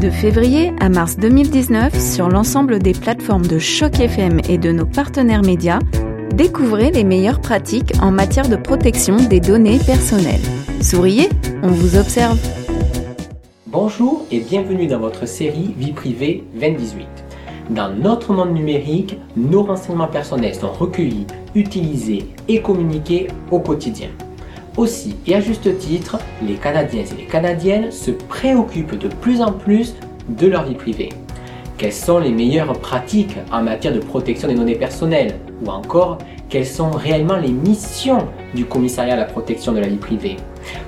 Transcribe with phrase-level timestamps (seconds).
[0.00, 4.84] De février à mars 2019, sur l'ensemble des plateformes de Choc FM et de nos
[4.84, 5.78] partenaires médias,
[6.34, 10.42] découvrez les meilleures pratiques en matière de protection des données personnelles.
[10.82, 11.30] Souriez,
[11.62, 12.38] on vous observe.
[13.68, 17.06] Bonjour et bienvenue dans votre série Vie privée 2018.
[17.70, 24.08] Dans notre monde numérique, nos renseignements personnels sont recueillis, utilisés et communiqués au quotidien.
[24.76, 29.52] Aussi, et à juste titre, les Canadiens et les Canadiennes se préoccupent de plus en
[29.52, 29.94] plus
[30.28, 31.08] de leur vie privée.
[31.78, 35.38] Quelles sont les meilleures pratiques en matière de protection des données personnelles?
[35.64, 36.18] Ou encore,
[36.50, 40.36] quelles sont réellement les missions du commissariat à la protection de la vie privée?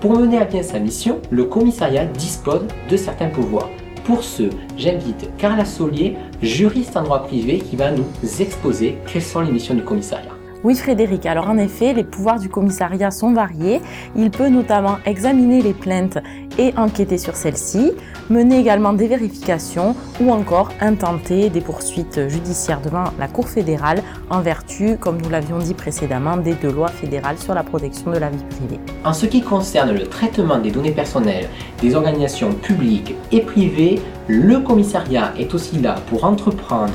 [0.00, 3.70] Pour mener à bien sa mission, le commissariat dispose de certains pouvoirs.
[4.04, 4.44] Pour ce,
[4.76, 8.04] j'invite Carla Solier, juriste en droit privé, qui va nous
[8.40, 10.39] exposer quelles sont les missions du commissariat.
[10.62, 13.80] Oui Frédéric, alors en effet, les pouvoirs du commissariat sont variés.
[14.14, 16.18] Il peut notamment examiner les plaintes
[16.58, 17.92] et enquêter sur celles-ci,
[18.28, 24.40] mener également des vérifications ou encore intenter des poursuites judiciaires devant la Cour fédérale en
[24.40, 28.28] vertu, comme nous l'avions dit précédemment, des deux lois fédérales sur la protection de la
[28.28, 28.80] vie privée.
[29.04, 31.48] En ce qui concerne le traitement des données personnelles
[31.80, 36.92] des organisations publiques et privées, le commissariat est aussi là pour entreprendre,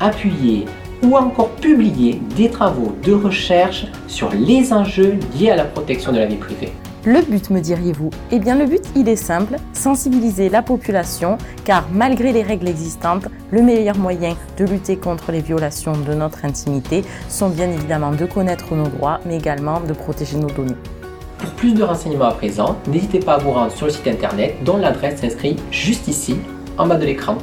[0.00, 0.64] appuyer,
[1.02, 6.18] ou encore publier des travaux de recherche sur les enjeux liés à la protection de
[6.18, 6.72] la vie privée.
[7.04, 8.10] Le but, me diriez-vous?
[8.30, 13.26] Eh bien le but, il est simple, sensibiliser la population, car malgré les règles existantes,
[13.50, 18.24] le meilleur moyen de lutter contre les violations de notre intimité sont bien évidemment de
[18.24, 20.76] connaître nos droits, mais également de protéger nos données.
[21.38, 24.54] Pour plus de renseignements à présent, n'hésitez pas à vous rendre sur le site internet
[24.64, 26.36] dont l'adresse s'inscrit juste ici,
[26.78, 27.36] en bas de l'écran,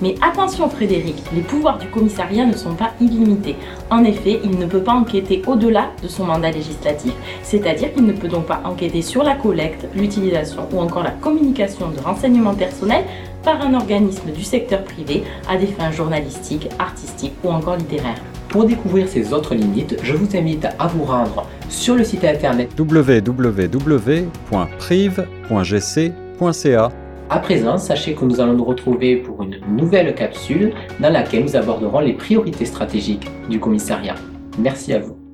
[0.00, 3.56] mais attention Frédéric, les pouvoirs du commissariat ne sont pas illimités.
[3.90, 8.12] En effet, il ne peut pas enquêter au-delà de son mandat législatif, c'est-à-dire qu'il ne
[8.12, 13.04] peut donc pas enquêter sur la collecte, l'utilisation ou encore la communication de renseignements personnels
[13.42, 18.20] par un organisme du secteur privé à des fins journalistiques, artistiques ou encore littéraires.
[18.48, 22.70] Pour découvrir ces autres limites, je vous invite à vous rendre sur le site internet
[22.78, 23.86] www.prive.gc.ca
[27.28, 31.56] à présent, sachez que nous allons nous retrouver pour une nouvelle capsule dans laquelle nous
[31.56, 34.14] aborderons les priorités stratégiques du commissariat.
[34.58, 35.25] Merci à vous.